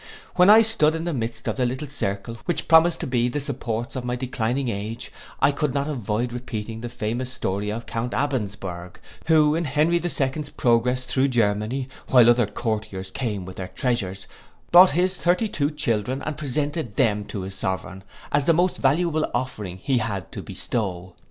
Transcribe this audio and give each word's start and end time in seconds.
When 0.35 0.49
I 0.49 0.63
stood 0.63 0.95
in 0.95 1.03
the 1.03 1.13
midst 1.13 1.47
of 1.47 1.57
the 1.57 1.65
little 1.67 1.87
circle, 1.87 2.39
which 2.45 2.67
promised 2.67 3.01
to 3.01 3.05
be 3.05 3.29
the 3.29 3.39
supports 3.39 3.95
of 3.95 4.03
my 4.03 4.15
declining 4.15 4.67
age, 4.67 5.11
I 5.39 5.51
could 5.51 5.75
not 5.75 5.87
avoid 5.87 6.33
repeating 6.33 6.81
the 6.81 6.89
famous 6.89 7.31
story 7.31 7.69
of 7.71 7.85
Count 7.85 8.15
Abensberg, 8.15 8.99
who, 9.27 9.53
in 9.53 9.65
Henry 9.65 9.97
II's 9.97 10.49
progress 10.57 11.05
through 11.05 11.27
Germany, 11.27 11.87
while 12.07 12.31
other 12.31 12.47
courtiers 12.47 13.11
came 13.11 13.45
with 13.45 13.57
their 13.57 13.67
treasures, 13.67 14.25
brought 14.71 14.93
his 14.93 15.15
thirty 15.15 15.47
two 15.47 15.69
children, 15.69 16.23
and 16.23 16.35
presented 16.35 16.95
them 16.95 17.23
to 17.25 17.41
his 17.41 17.53
sovereign 17.53 18.03
as 18.31 18.45
the 18.45 18.53
most 18.53 18.79
valuable 18.79 19.29
offering 19.35 19.77
he 19.77 19.99
had 19.99 20.31
to 20.31 20.41
bestow. 20.41 21.13